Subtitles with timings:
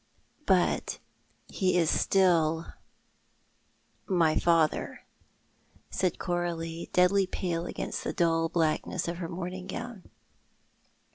[0.47, 0.97] "But
[1.47, 2.65] he is still—
[4.07, 10.05] my fatlicr,"said Coralic, deadly pale against the dull blackness of her mourning gown.